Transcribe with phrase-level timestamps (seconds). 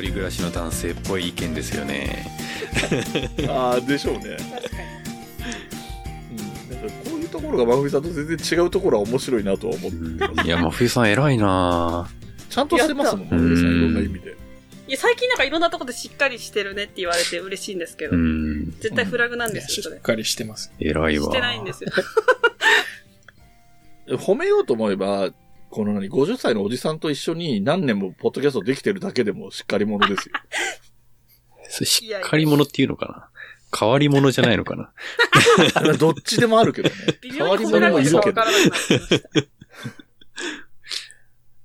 [0.00, 2.26] 人暮らしの男性っぽい意見ですよね。
[3.48, 4.36] ああ、でしょうね。
[4.36, 4.88] 確かに。
[6.30, 6.80] うん。
[6.80, 10.46] なんかこういうところが真冬さんと全然違うところは面白いなとは思ってます。
[10.46, 12.08] いや、真冬さん偉いな
[12.50, 14.36] ちゃんとしてますもん、真冬さん、いろんな意味で。
[14.86, 18.70] いや、最近なんかいろんなところでしっかりしてるねって言われて嬉しいんですけど、うん。
[18.80, 19.82] 絶対フラグなんねですよ。
[19.82, 20.72] しっかりしてます。
[20.78, 21.24] 偉いわ。
[21.26, 21.90] してないんですよ。
[24.18, 25.30] 褒めようと思えば、
[25.74, 30.34] この何、50歳のおじさんと一緒に何年もポッドキャストできてるだけでもしっかり者ですよ。
[31.68, 33.06] それしっかり者っていうのか
[33.72, 33.76] な？
[33.76, 34.92] 変わり者じゃないのかな？
[35.98, 36.94] どっちでもあるけどね。
[37.22, 38.42] 微変わり者もいるけど。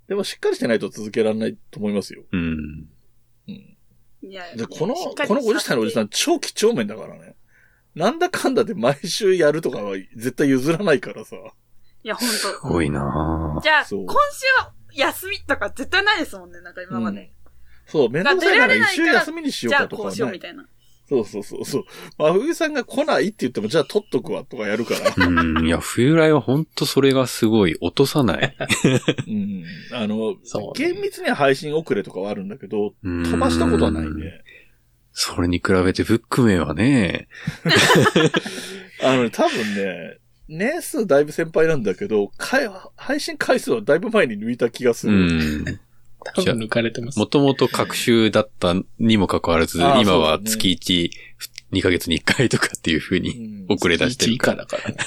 [0.07, 2.23] でもしっかりしてないと続けられないと思いますよ。
[2.31, 2.87] うん。
[3.47, 3.77] うん。
[4.23, 6.05] いやで、この、この50歳のおじさん。
[6.05, 7.35] ん超几帳面だからね。
[7.93, 11.35] なんだかんだで毎週やるとかは絶対譲らないからさ。
[12.03, 12.67] いや、ほんすと。
[12.67, 17.31] ごいなじゃあ、今週は休みとか絶対ないですもんね、なんか今まで。
[17.87, 20.39] そう、めんどくさいなら一週休みにしようじゃあ、かとかはないこうしようみ。
[20.39, 20.65] たいな。
[21.09, 21.83] そうそうそうそう。
[22.19, 25.13] 真冬さんが来ないって言っても、じゃあ取っとくわとかやるから。
[25.27, 25.65] うん。
[25.65, 28.55] いや、冬来は本当それがすごい落とさない。
[29.27, 29.63] うん。
[29.91, 34.43] あの、そうね厳密には配信遅れとかはあるんだけど、うん飛ばしたことはないね。
[35.11, 37.27] それに比べてブックメンはね、
[39.01, 45.17] あのね、多分ね、年数だいぶ先輩なんだけど、配信回数はだいぶ前に抜いた気がすうる。
[45.63, 45.79] ん。
[46.35, 47.19] 多分抜かれてます。
[47.19, 51.11] もともと各週だったにもかかわらず、今は月1、
[51.71, 54.65] 2ヶ月に1回とかっていう風にうん遅れ出して1以るから。
[54.65, 54.97] 下だからね。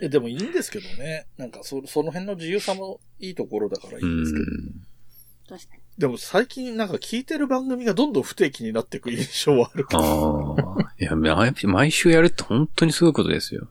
[0.00, 1.26] いやでもいいんですけどね。
[1.36, 5.56] なんかそ、その辺の自由さもいいところだからいいんですけど。
[5.56, 5.82] 確かに。
[5.98, 10.56] でも最近なんか聞いてる番組がどんどん不定期になっていく印象はあるけど。
[10.58, 10.94] ああ。
[10.98, 13.68] いや、毎毎週やるって本当にすごいことですよ。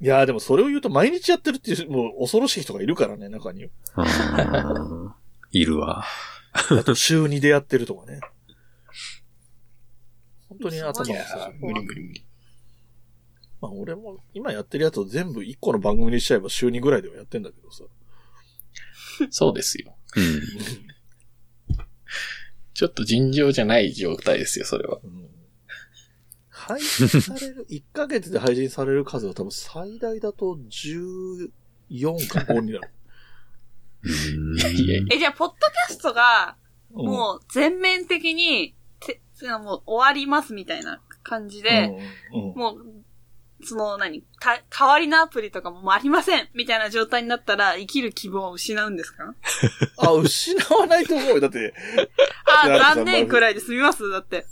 [0.00, 5.16] いやーでもそれを言うと毎日やってるっていう、もう恐ろしい人がいるからね、中には。
[5.50, 6.04] いるわ。
[6.52, 8.20] あと週2でやってるとかね。
[10.48, 12.24] 本当に頭いがいやさー、無理無理無理。
[13.60, 17.84] まあ俺も今やってるやつを全部1個の番組にしちゃえば週2ぐらいではやってんだけどさ。
[19.30, 19.96] そうですよ。
[20.16, 20.42] うん。
[22.74, 24.98] ちょっと尋常じゃない状態ですよ、それは。
[25.02, 25.33] うん
[26.66, 31.48] 配信される、1ヶ月で配信される数は多分最大だと14
[32.28, 32.90] か5になる。
[35.10, 39.20] え、じゃあ、ポッドキャストが、うんもう全面的に、て、
[39.58, 41.90] もう終わりますみたいな感じで、
[42.32, 42.84] うんうんもう、
[43.66, 49.34] その何、た、代わりのアプリとかもありませんみたいな状態になったら生きる希望を失うんですか？
[49.96, 51.40] あ、失わないと思うよ。
[51.40, 51.74] だって、
[52.62, 54.46] あ残念くらいで済みますだって。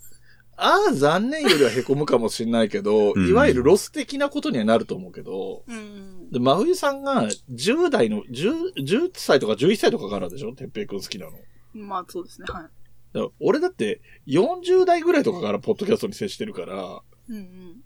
[0.65, 6.31] ああ、残念よりは凹むかもしれないけど、うんいわゆるロス的なことにはなると思うけど、うん。
[6.31, 10.55] で、真冬さんが10代の、10、10歳とか11歳とかからでしょ？
[10.55, 11.33] てっぺいくん好きなの。
[11.75, 13.19] まあそうですね、はい。
[13.19, 17.77] ら俺だって40代ぐらいとかからポッドキャストに接してるから、うんうん。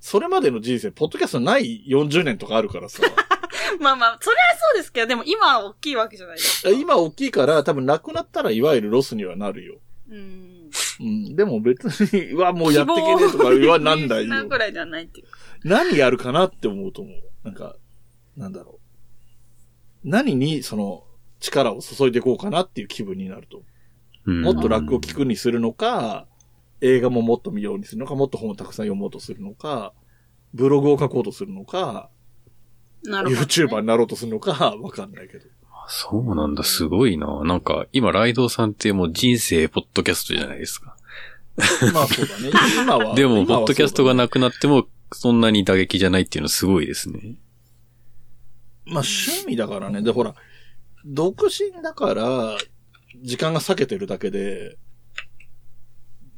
[0.00, 3.02] それまでの人生、ポッドキャストない40年とかあるからさ。
[3.80, 4.42] まあまあ、それは
[4.72, 6.70] そうですけど、でも今は大きいわけじゃないですか。
[6.70, 9.76] 今大きいから多分なくなったらいわゆるロスにはなるよ。
[10.10, 10.53] うん。
[11.00, 11.36] うん。
[11.36, 11.84] でも別
[12.14, 14.48] に、うわ、もうやってけねえとか言わなんだよ希望を失う。
[14.48, 15.26] くらいではないっていう。
[15.64, 17.22] 何やるかなって思うと思う。
[17.44, 17.76] なんか、
[18.36, 18.80] なんだろ
[20.04, 20.08] う。
[20.08, 21.04] 何にその
[21.40, 23.58] 力を注いでいこうかなっていう気分になると。
[23.58, 26.26] うんもっと楽を聞くにするのか、
[26.80, 29.92] 映画ももっと見ようにするのか、もっと本をたくさん読もうとするのか、
[30.54, 32.10] ブログを書こうとするのか、
[33.02, 35.46] なるほど、YouTuber になろうとするのか、わかんないけど。
[35.88, 37.42] そうなんだ、すごいな。
[37.44, 40.96] なんか、今、ライドウさんってもう人生ポッドキャストじゃないですか。
[41.92, 42.50] まあそうだね。
[42.82, 43.14] 今は。
[43.16, 47.36] でも、ポッドキャストがなくなっても、そんなに打撃じゃないっていうのはすごいですね。
[48.86, 50.02] まあ趣味だからね。
[50.02, 50.34] で、ほら、
[51.04, 52.58] 独身だから、
[53.22, 54.76] 時間が避けてるだけで、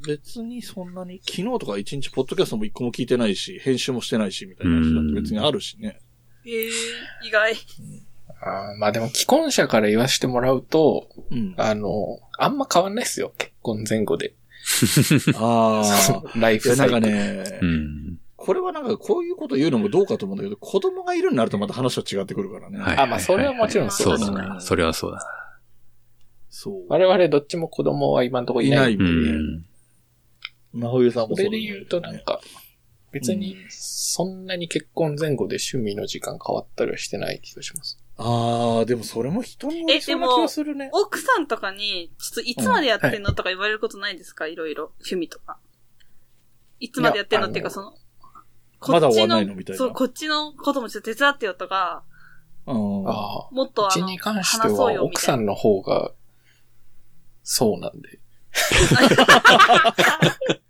[0.06, 6.00] 別にそんなに、昨日とか一日ポッドキャストも一個も聞いてないし、編集もしてないし、みたいな話だって別にあるしね。
[6.44, 6.68] ええ
[7.26, 7.54] 意外。
[8.46, 11.54] あーまあでも既婚者から言わせてもらうと、うん。
[11.56, 13.32] あの、あんま変わんないですよ。
[13.36, 14.34] 結婚前後で。
[15.34, 16.22] ああ。
[16.38, 17.00] ライフサイクル。
[17.00, 18.18] ね、うん。
[18.36, 22.78] これはなんかこういうこと言うのもどうかと思うんだけど、子供がいるになるとまた話は違ってくるからね。
[22.78, 22.96] はい。
[22.98, 24.60] あまあそれはもちろんそうそうだな。
[24.60, 25.20] それはそうだ
[26.48, 26.84] そう。
[26.88, 28.94] 我々どっちも子供は今のところいない。
[28.94, 29.04] いな。
[29.04, 29.66] うん。
[30.72, 32.40] 真冬さんもそそうだねれで言うとなんか、
[33.10, 37.98] 別にそんなに結婚前後で趣味の時間変わったりはしてない気がします。
[38.18, 40.88] ああ、でもそれも人によりそうな気がするね。
[40.92, 44.46] 奥さんとかに、ちょっといつまでやってんのとか言われることないですか？
[44.46, 44.92] いろいろ。
[45.00, 45.58] 趣味とか。
[46.80, 47.94] いつまでやってんのっていうか、いやその、
[48.88, 52.04] まだ終わんこっちないのみたいなそう、こっちのこともちょっと手伝ってよとか、
[52.66, 53.08] うん。
[53.08, 53.48] ああ。
[53.52, 55.02] もっとあの、うちに関して話そうは。
[55.02, 56.12] 奥さんの方が、
[57.42, 58.18] そうなんで。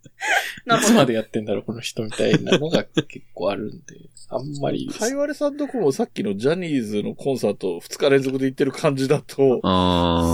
[0.65, 0.83] ない。
[0.83, 3.85] つまでやってんだろう、この人みたいなのが結構あるんで、
[4.29, 9.61] あんまりかいわれさんとこもさっきのジャニーズのコンサート2日連続で行ってる感じだと。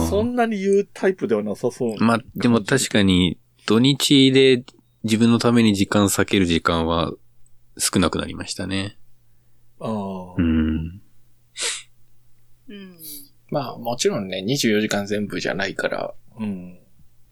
[0.08, 4.64] そんなに言うタイプではなさそうなまあ、でも確かに、土日で
[5.04, 7.12] 自分のために時間割ける時間は
[7.78, 8.96] 少なくなりましたね。
[9.80, 10.42] ああう。
[10.42, 11.02] ん。
[12.68, 12.96] うん。
[13.50, 16.78] まあ、もちろんね、24時間全部じゃないから、うん。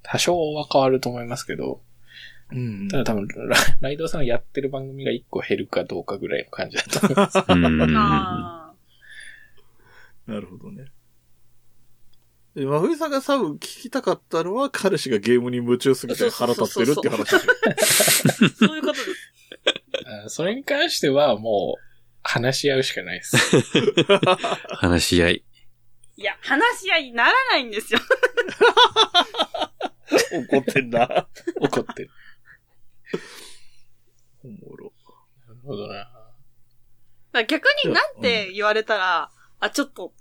[0.02, 1.80] 多少は変わると思いますけど、
[2.52, 2.88] うん。
[2.88, 7.00] ただ多分、ラ ライドさんがやってる番組が1個減るかどうかぐらいの感じだと
[7.52, 8.75] 思いま
[10.26, 10.31] す。
[10.31, 10.87] なるほどね。
[12.55, 17.31] で、真冬さんが多分聞きたかったのは、彼氏がゲームに夢中すぎて腹立ってるっていう話
[18.56, 19.05] そういうことです。
[20.26, 21.82] あそれに関してはもう、
[22.23, 23.37] 話し合うしかないです。
[24.76, 25.44] 話し合い。
[26.17, 28.00] いや、話し合いにならないんですよ。
[30.50, 31.29] 怒ってんな。
[31.61, 32.11] 怒ってる。
[34.44, 34.93] おもろ。
[35.49, 35.94] なるほどな。
[35.94, 36.11] だか
[37.32, 39.31] ら逆になんて言われたら、
[39.61, 40.12] あ、ちょっと、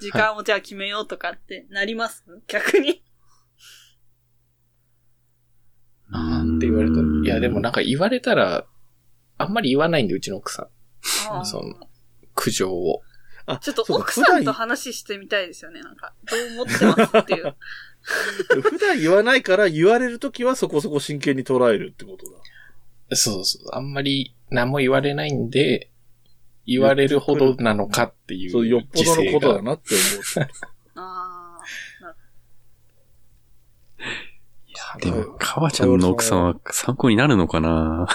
[0.00, 2.24] 時間をじゃあ決めようとかってなります？
[2.46, 3.02] 逆に。
[6.10, 7.02] なんて言われたら。
[7.02, 8.64] いや、でもなんか言われたら、
[9.38, 11.44] あんまり言わないんで、うちの奥さん。
[11.44, 11.86] そんな
[12.34, 13.02] 苦情を。
[13.46, 15.80] あちょっと奥さんと話してみたいですよね。
[15.80, 17.56] なんか、どう思ってますっていう。
[18.02, 22.38] 普段普段言わないから言われるときはそこそこ真剣に捉えるってことだ。
[23.12, 23.68] そうそう。
[23.72, 25.90] あんまり何も言われないんで、
[26.66, 28.50] 言われるほどなのかっていう。
[28.50, 29.62] そう、よっぽどのことだな。
[29.62, 29.94] なって
[30.36, 30.48] 思う。
[31.00, 32.10] ああ、な
[35.10, 38.06] るでも、かわちゃんの奥さんは参考になるのかな？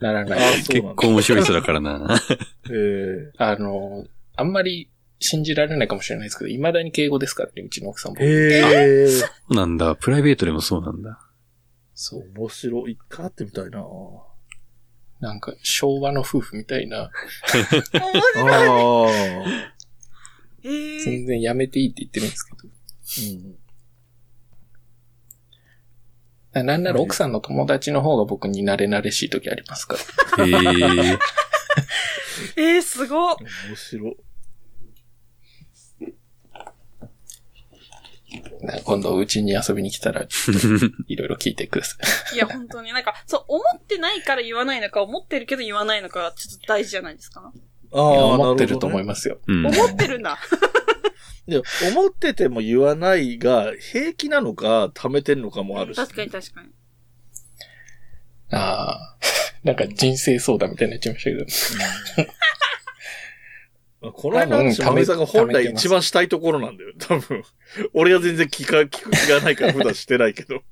[0.00, 0.56] ならなあい。
[0.64, 2.18] 結構面白い人だからな。
[2.70, 4.06] ええあの、
[4.36, 4.88] あんまり
[5.20, 8.18] 信じられないかもしれないですけど、未だに敬語ですからね、うちの奥さんも。
[8.20, 9.08] へえ。
[9.08, 9.94] そうなんだ。
[9.96, 11.18] プライベートでもそうなんだ。
[11.94, 12.24] そう。
[12.36, 12.92] 面白い。
[12.92, 13.84] 一回会ってみたいな。
[15.20, 17.10] なんか、昭和の夫婦みたいな、あ
[20.62, 22.68] 全然やめていいって言ってるんですけど。
[26.58, 26.66] うん。
[26.66, 29.96] なんなら奥さんの友達の方が僕に慣れ慣れしい時ありますか
[30.36, 30.44] ら。
[30.44, 31.18] へえ。
[32.56, 33.36] えー、すごっ
[33.68, 34.16] 面白い。
[38.84, 40.22] 今度うちに遊びに来たら、
[41.08, 41.96] いろいろ聞いてくださ
[42.32, 42.36] い。
[42.36, 47.52] いや、本当になんか、そう、思ってないから言わないのか、思ってるけど言わないのか、ちょっと大事じゃないですか。
[47.92, 49.06] ああ、思ってると思いす。
[49.06, 49.38] ますよ。
[49.46, 49.66] うん。
[49.66, 50.38] 思ってるんだ。
[51.46, 51.60] いや、
[51.92, 55.96] 思ってても言わないが、平気なのか、溜めてんのかもあるし。
[55.96, 56.68] 確かに確かに。
[58.50, 59.16] ああ。
[59.64, 62.32] なんか人生相談みたいになっちゃいましたけど。
[64.02, 66.92] うんこの間の話、まめさんが本来一番したいところなんだよ。
[66.98, 67.44] 多分。
[67.94, 70.62] 俺は全然聞か、聞く気がないから普段してないけど。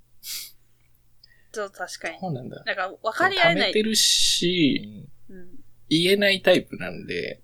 [1.52, 2.18] ちょっと確かに。
[2.20, 2.62] そうなんだ。
[2.64, 3.72] なんか、分かり合えない。
[3.72, 5.48] てるし、うん、
[5.88, 7.40] 言えないタイプなんで、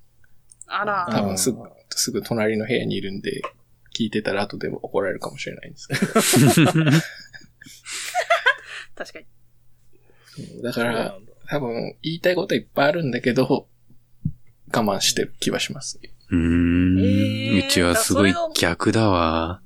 [0.67, 1.59] あら、多分すぐ、
[1.91, 3.43] すぐ隣の部屋にいるんで、
[3.97, 5.95] 聞いてたら後で怒られるかもしれないんですけ
[8.95, 9.27] 確かに。
[10.57, 10.63] ど。
[10.63, 13.69] だから、多分言いたいこといっぱいあるんだけど、
[14.73, 15.99] 我慢してる気はします。
[16.31, 16.99] うーん。
[17.01, 19.61] えーうちはすごい逆だわ。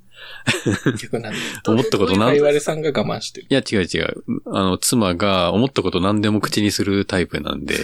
[0.99, 1.39] 逆なんで。
[1.67, 3.47] 思ったことなんかいわれさんが我慢してる？
[3.49, 4.23] いや、違う違う。
[4.45, 7.75] あの、妻が思ったこと何でも口にするタイプなんで、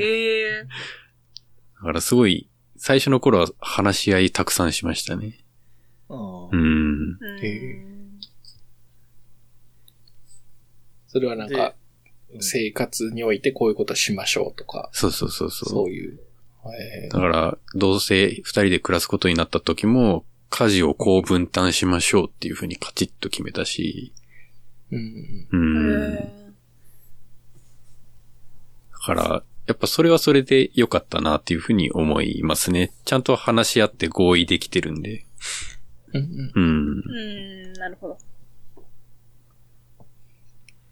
[0.00, 0.66] ええ
[1.80, 5.38] からすごい、最初の頃は話し合いたくさんしましたね。
[6.08, 7.18] ああうん。
[11.08, 11.74] それはなんか、
[12.40, 15.68] 生活においてこういうことしましょうとか、そうそうそうそう。
[15.68, 16.18] そういう。
[17.04, 26.14] えだから、どうせ二人で暮らすことになった時も、家事をこう分担しましょうっていうふうにカチッと決めたし、ーうんうん。
[26.14, 26.30] だへ
[28.90, 32.92] から、やっぱそれはそれで良かったなっていうふうに思いますね。
[33.04, 35.24] ちゃんと話し合って合意できてるんで。
[36.12, 37.00] うんうんうん。
[37.00, 38.18] ーうん、なるほど。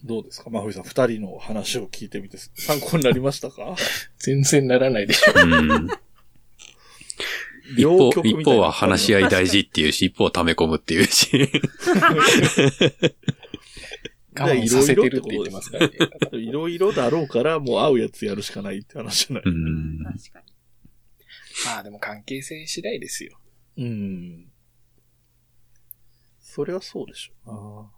[0.05, 0.51] どうですか？
[0.51, 3.75] まふいさん、二人の話を聞いてみて、参考になりましたか？
[4.19, 5.33] 全然ならないでしょ。
[5.43, 5.89] うん。
[7.77, 11.31] 一両方、一方は話し合い大事っていうし、一方は溜め込むっていうし。
[14.37, 15.95] 我慢させてるって言ってますからね。
[16.33, 19.43] いろいろだろうから、もう会うやつやるしかないって話じゃない。
[19.47, 20.05] うん。
[20.05, 20.47] 確かに。
[21.65, 23.39] まあでも関係性次第ですよ。
[23.79, 24.51] うん。
[26.41, 27.91] それはそうでしょな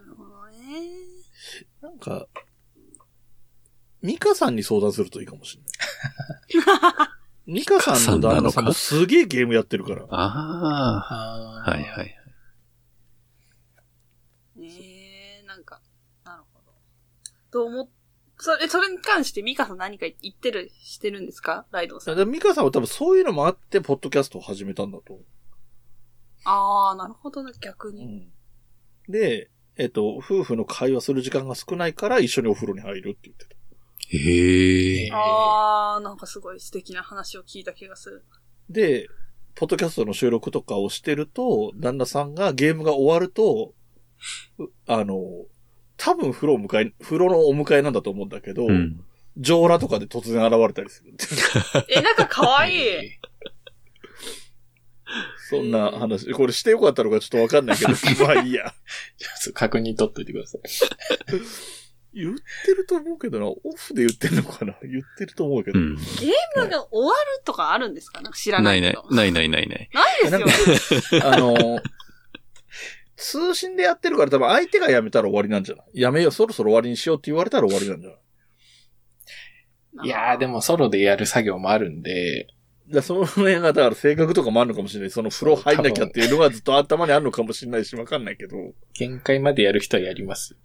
[0.00, 0.58] るほどね。
[1.82, 1.88] うな。
[1.90, 2.26] なんか、
[4.02, 7.08] ミカさんに相談するといいかもしれない。
[7.46, 10.04] ミカさんの旦那さんもすげえゲームやってるから。
[10.10, 11.64] ああ。
[11.66, 12.16] あはいはい。
[14.56, 15.80] ねえ、なんか、
[16.24, 16.72] なるほど。
[17.50, 17.88] と思っ、
[18.38, 21.66] それ、それに関してミカさん何か言ってる、してるんですか？
[21.70, 22.28] ライドウさん。
[22.28, 25.22] ミカさんは多分そういうのもあって、ポッドキャストを始めたんだと思
[26.44, 27.92] ああ、なるほどな、逆う。
[27.92, 28.30] に。
[29.08, 33.56] で、えっと、夫婦の会話する時間が少ないから一緒にお風呂に入るって言ってた。
[34.08, 35.10] へえ。
[35.12, 38.24] ああ、なんかすごい素敵な話を聞いた気がする。
[38.70, 39.08] で、
[39.54, 43.74] ポッドキャストの収録とかをしてると、旦那さんがゲームが終わると、
[44.58, 45.18] うあの、
[45.96, 49.04] 多分風呂を迎え、風呂のお迎えなんだと思うんだけど、うん。
[49.36, 51.94] 上裸とかで突然現れたりするって。
[51.98, 53.18] え、なんか可愛いえ
[55.50, 56.30] そんな話。
[56.32, 57.90] これしてよかったのかちょっとわかんないけど、
[58.24, 58.66] まあいいや。
[58.66, 60.60] ーちょっと確認取っといてください。
[62.14, 62.34] 言っ
[62.64, 64.74] てると思うけどな、オフで言ってんのかな？
[64.82, 65.78] 言ってると思うけど。
[65.78, 65.96] うん。
[65.96, 68.22] ゲームが終わるとかあるんですか？
[68.22, 68.94] なんか知らなないいない。
[69.10, 69.90] ないないないない。
[69.92, 71.20] ないですよ。
[71.30, 71.82] あの、
[73.16, 76.00] 通信でやってるから多分相手が辞めたら終わりなんじゃない？
[76.00, 80.06] やめよう、そろそろ終わりにしようって言われたら終わりなんじゃない？
[80.06, 82.48] いやーでもソロでやる作業もあるんで、
[82.88, 85.10] だその辺が、だから性格とかもあるのかもしれない。
[85.10, 88.56] その風呂入んなきゃっていうのがずっと頭にあるのかもしれないし、わかんないけど。
[88.94, 90.56] 限界までやる人はやります。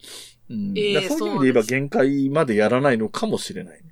[0.50, 3.80] うんええだからそういう意味で言えば限界までやらないのかもしれない。
[3.80, 3.84] い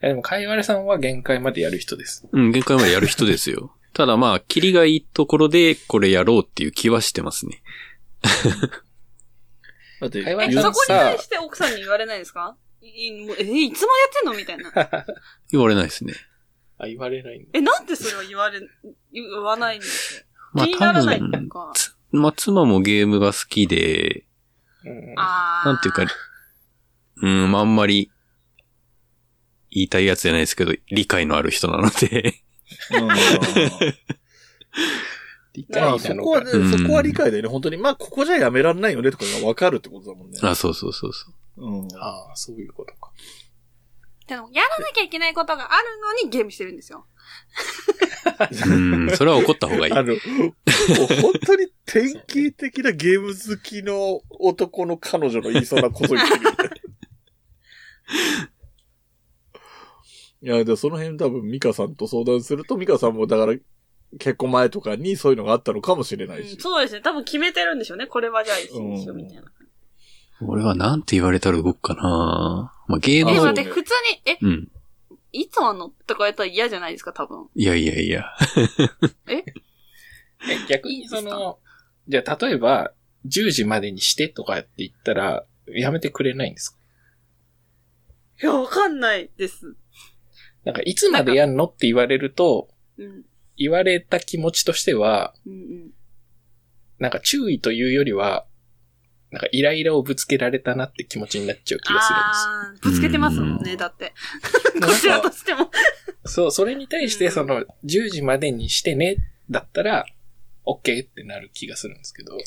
[0.00, 2.26] やでも、かいわれさんは限界までやる人です。
[2.32, 3.72] うん、限界までやる人ですよ。
[3.94, 7.62] ただまあ、キリがいいところでこれやろうっていう気はしてますね。
[10.00, 12.56] だって、え、そこに対して奥さんに言われないですか？
[12.82, 14.34] え、いつまでやってんの？
[14.36, 15.06] みたいな。
[15.50, 16.12] 言われないですね。
[16.78, 17.48] あ、言われないんだ。
[17.54, 18.60] え、なんでそれは言われ、
[19.12, 20.24] 言わないんですよ。
[20.52, 21.72] まあ気にならない多分、っていうか。
[21.74, 24.24] つまあ妻もゲームが好きで、
[24.84, 26.04] うんあーなんていうか、
[27.22, 28.10] うん、まああんまり、
[29.70, 32.34] 言いたいやつじゃないですけど、理解のある人なので、
[32.92, 33.08] うん
[35.54, 36.50] 理まあ解なのかそこはね、。
[36.52, 37.48] うんそこは理解だよね。
[37.48, 40.38] 本当に、まあ、ここじゃやめらんないよねとかがわかるってことだもんね。
[40.42, 41.64] あ、そうそうそうそう。
[41.64, 41.88] うん。
[41.96, 43.10] ああ、そういうことか。
[44.26, 47.06] でも、やらなきゃいけないことがあるのにゲームしてるんですよ。
[48.66, 49.92] うん、それは怒った方がいい。
[49.92, 50.14] あの、
[51.22, 56.40] 本当に典型的なゲーム好きの男の彼女の言いそうなこと言ってる。
[60.42, 63.54] いや、でもその辺多分ミカさんと相談すると、ミカさんもだから
[64.18, 66.54] 結婚前とかにそういうのがあったのかもしれないし。
[66.54, 67.00] うんそうですね。
[67.00, 68.06] 多分決めてるんでしょうね。
[68.06, 69.42] これはじゃあ一緒にしようみたいな。
[70.42, 73.92] 俺はなんて言われたら動くかなまあゲーえ、ムをあそうね待って、普通
[74.26, 74.68] に、え、うん。
[75.32, 77.46] いつあんのとかやったら嫌じゃないですか、多分。
[77.54, 78.24] いやいやいや。
[79.28, 79.44] え、
[80.68, 81.58] 逆にその、
[82.08, 82.92] じゃあ例えば、
[83.26, 86.78] 10時までにしてとかって言ったら、やめてくれないんですか？
[88.42, 89.74] いや、わかんないです。
[90.64, 93.24] なんか、いつまでやんのって言われると、うん。
[93.56, 95.90] 言われた気持ちとしては、うんうん。
[96.98, 98.46] なんか注意というよりは、
[99.36, 104.14] なんかイライラをぶつけられたなって気持ちになっちゃう気がするんあー、ぶつけてますもんね、うんだって。
[104.80, 105.66] なんかこちらとしても。
[105.66, 105.70] で
[106.24, 106.32] す。
[106.32, 109.18] そう、それに対してその、10時までにしてね、
[109.50, 110.06] だったら、
[110.64, 112.38] OK ってなる気がするんですけど。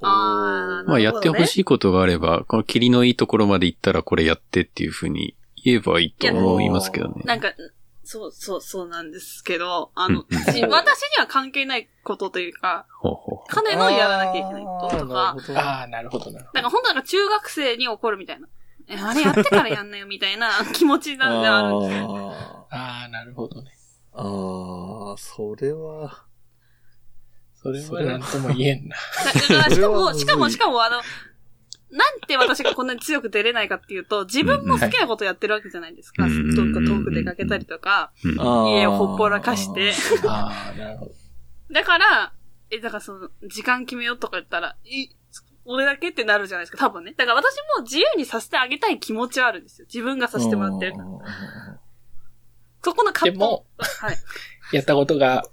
[0.00, 1.46] あー、まあやってほい。
[1.46, 7.24] しいことがあれば、この霧のいいところまで行ったらこれやってっていうふうに言えばいいと思いますけどね。
[7.26, 7.52] なんか、
[8.04, 18.48] そうそうそうなんですけど、あの、私私には関係ないことというか、ほうほ彼のやらなきゃいけないこととか、ああ、なるほどなるほなんか本当なんか中学生に怒るみたいな。
[18.88, 22.04] え、あれやってからやんなよみたいな気持ちなんであるんですよ。
[22.04, 22.66] あど。
[22.70, 23.70] ああ、なるほどね。
[24.12, 26.24] あ、ああ、それは、
[27.54, 28.96] それはなんとも言えんな。
[29.24, 30.96] だからしかも、しかも、しかもあの、
[31.90, 36.24] なんで私がこんなに強く出れないかっていうと、自分も好きなことやってるわけじゃないですか。
[36.24, 36.32] うん。
[36.32, 39.92] うんどっか遠く出かけたりとか、家をほっぽらかして。
[40.26, 41.12] ああ、なるほど。
[41.70, 42.32] だから、
[42.70, 45.08] え、だからその、時間決めようとか言ったら、い、
[45.64, 47.14] 俺だけってなるじゃないですか、多分ね。
[47.16, 49.86] だから私も自由にさせてあげたい気持ちはあるんですよ。
[49.86, 51.04] 自分がさせてもらってるから。
[52.82, 53.38] そこの葛藤。
[53.38, 54.16] でも、はい。
[54.72, 55.44] やったことが、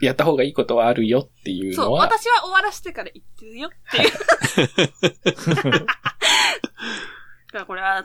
[0.00, 5.86] やった方がいいことはあるよっていうそう、のは、私は終わらせてから言ってるよっていう。
[7.54, 8.04] からこれは、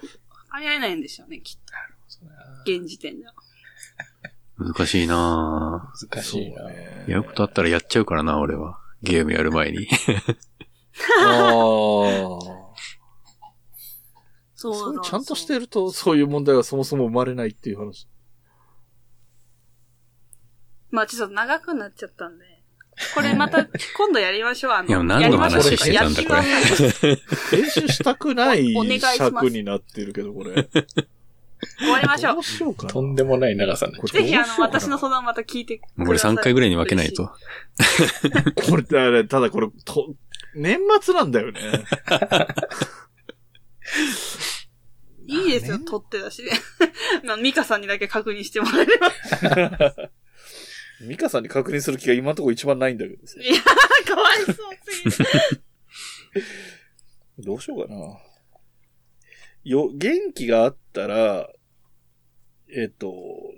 [0.59, 1.73] 流行れないんでしょうね、きっと。
[2.65, 3.33] 現時点では。
[4.59, 6.69] 難しいな難しいな。
[7.07, 8.77] やることあったらやっちゃうからな、俺は。
[9.01, 9.87] ゲームやる前に。
[11.25, 11.45] ああ。
[14.55, 18.09] そうそだうちゃんとしてると、そういう問題はそもそも生まれないっていう話。
[20.91, 22.45] まあちょっと長くなっちゃったんで。
[23.15, 24.71] これまた 今度やりましょう。
[24.73, 26.99] あの、いや何の話してたんだこれやります
[27.55, 28.73] 編集したくない
[29.15, 30.67] 尺になってるけど、これ。
[31.79, 32.43] 終わりましょうどう。
[32.43, 32.89] しようかな。
[32.93, 36.05] とんでもない長さになっちゃぜひあの、私の相談また聞いてください。
[36.05, 37.31] これ3回ぐらいに分けないと。。
[38.69, 40.13] これ、だからただこれ、と、
[40.55, 41.59] 年末なんだよね。
[45.27, 46.51] いいですよ、ね取って出しで。
[47.23, 50.09] まあ、ミカさんにだけ確認してもらえれば。
[51.01, 54.55] ミカさんに確認する気が今のところ一番ないんだけどさいやー、かわいそう
[55.11, 55.29] すぎ
[56.41, 56.47] る。
[57.39, 58.17] どうしようかな。
[59.63, 61.49] よ、元気があったら、
[62.71, 63.15] えっ、と、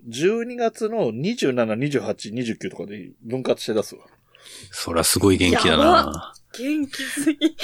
[0.10, 1.54] 12月の27、
[2.02, 4.06] 28、29とかで分割して出すわ。
[4.72, 7.56] そらすごい元気だな元気すぎ。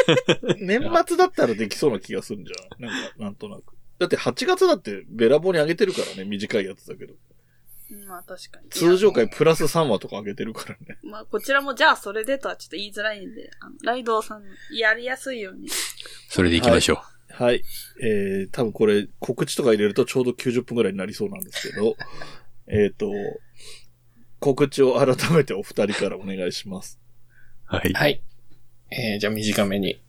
[0.60, 2.82] 年末だったらできそうな気がするんじゃん。
[2.82, 3.74] なんか、なんとなく。
[3.98, 7.14] だって8月だってべらぼうに上げてるからね、短いやつだけど。
[8.06, 8.68] まあ確かに。
[8.70, 10.98] 通常回プラス3話とか上げてるからね。
[11.04, 14.44] まあこちらもじゃあそれでとはちょっと言いづらいんで、あの、ライドウさん
[14.76, 15.68] やりやすいように。
[16.28, 16.96] それで行きましょう。
[16.96, 17.13] はい。
[18.02, 21.96] えー、多分これ告知とか入れるとちょうど90分くらいになりそうなんですけど、
[22.68, 23.10] えっと、
[24.40, 27.00] 告知を改めてお二人からお願いします。
[27.64, 27.92] はい。
[27.92, 28.22] はい。
[28.90, 30.00] えー、じゃあ短めに。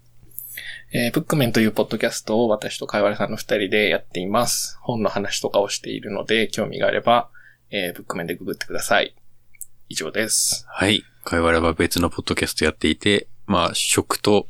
[0.94, 4.78] えー、ブックメンというポッドキャストを私とかいわれさんの二人でやっています。
[4.82, 7.30] 本の話とかをしているので、興味があれば、
[7.70, 9.16] えー、ブックメンでググってください。
[9.90, 10.66] 以上です。
[10.70, 11.04] はい。
[11.24, 14.48] 会話は別のポッドキャストやっていて、まあ、食と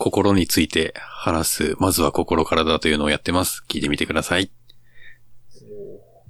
[0.00, 3.62] 心について話す、まずは心からだというのをやってます。
[3.68, 4.50] 聞いてみてください。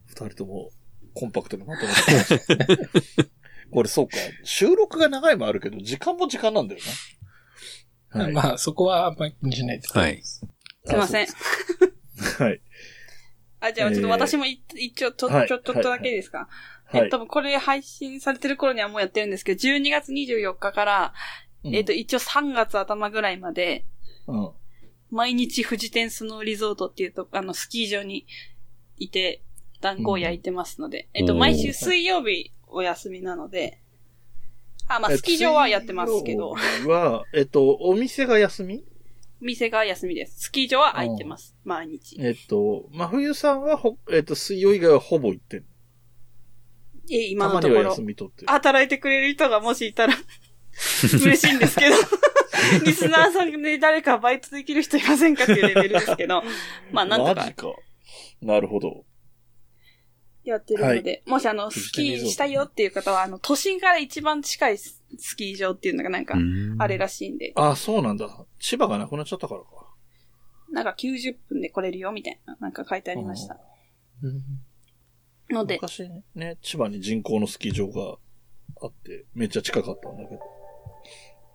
[0.07, 0.71] 二人とも
[1.15, 3.25] コンパクトにまとめてました。
[3.71, 4.17] これそうか。
[4.43, 6.81] 収録が長いもあるけど、時間も時間なんだよ
[8.13, 8.23] な。
[8.25, 8.33] はい。
[8.33, 9.97] まあ、そこはあんまり気にしないです。
[9.97, 10.21] はい。
[10.21, 10.43] す
[10.93, 11.27] いません。
[12.39, 12.61] はい。
[13.61, 16.49] あ、じゃあちょっと私もい一応ちょ、はいちょ、ちょっとだけいいですか、
[16.87, 21.15] はいえっと、これ配信されてる頃にはもうやってるんですけど、12月24日から、
[21.65, 23.85] うんえっと、一応3月頭ぐらいまで、
[24.27, 24.51] うん。
[25.11, 28.27] 毎日富士天スノーリゾートっていうと、あの、スキー場に
[28.97, 29.43] いて、
[29.81, 33.81] 団子を焼いてますので、えっと、おー毎週水曜日お休みなので、
[34.89, 38.85] あ、まあ、スキー場はやってますけど、は、えっと、お店が休み？
[39.41, 40.41] 店が休みです。
[40.41, 41.57] スキー場は空いてます。
[41.65, 42.17] 毎日。
[42.21, 45.67] えっと、真冬さんはほ、えっと、水曜以外はほぼ行ってる。
[47.11, 48.49] え、今のところ休、み取ってる。
[48.49, 50.15] 働いてくれる人がもしいたら、
[51.23, 51.97] 嬉しいんですけど、
[52.85, 56.43] リスナーさんで誰かバイトできる人いませんかっていうレベルですけど、
[56.93, 57.69] まあなんとかマジか。
[58.41, 59.05] なるほど。
[60.43, 66.35] やってるので、もしあの、スキーしたいよっていう方は、あの、都心から一番近いススキー場っていうのがなんか、
[66.79, 68.47] あれらしいんで、あ、そうなんだ。
[68.59, 69.67] 千葉がなくなっちゃったからか。
[70.71, 73.59] なんか90分で来れるよみたいな、なんか書いてありました。
[75.51, 78.17] ので、昔ね、千葉に人工のスキー場が
[78.83, 80.60] あって、めっちゃ近かったんだけど。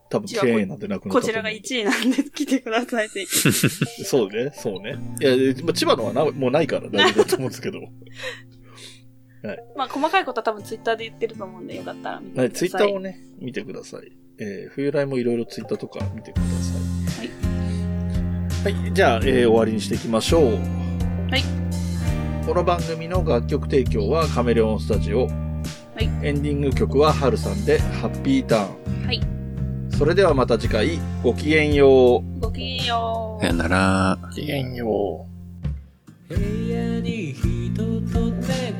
[0.09, 3.25] 多分、経営なんてなくなこちらが1位なんで来てくださいって。
[4.05, 4.97] そうね、そうね。
[5.19, 7.79] いや、でまあ千葉のはなもうないから大丈夫だと思うんですけど。
[9.75, 12.41] まあ細かいことは多分ツイッターで言ってると思うんで、よかったら見てくださ。
[12.41, 14.11] はいい、ツイッターをね、見てください。
[14.37, 17.27] えー、冬来もいろいろツイッターとか見てください。
[18.63, 18.73] はい。
[18.73, 20.43] はい、じゃあ、えー終わりにしていきましょう。
[21.29, 21.43] はい。
[22.45, 25.25] この番組の楽曲提供はカメレオンスタジオ。
[25.25, 25.27] は
[25.99, 26.09] い。
[26.23, 29.05] エンディング曲はハルさんで、ハッピーターン。
[29.05, 29.34] はい。
[29.97, 32.39] それではまた次回、ごきげんよう。
[32.41, 33.53] ごきげんようさよ。
[33.53, 34.17] なら。
[34.21, 35.25] ごきげんよ
[36.29, 36.36] う。
[36.36, 37.77] 部屋に人
[38.12, 38.74] と猫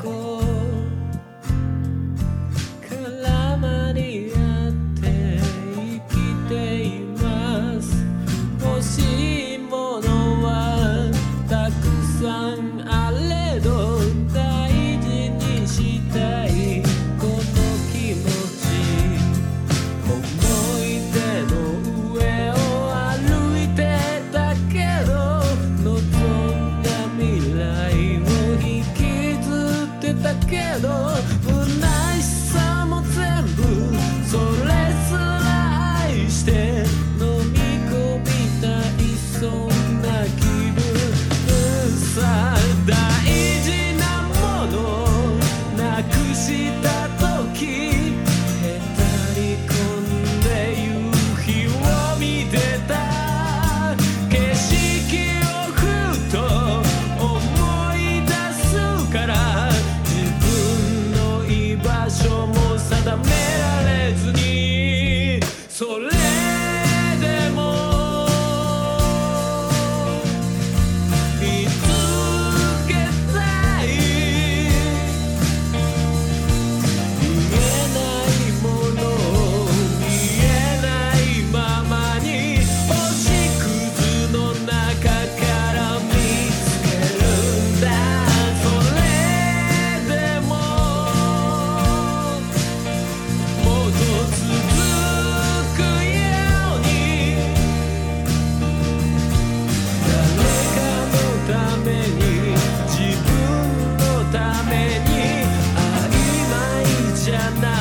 [107.36, 107.75] and now.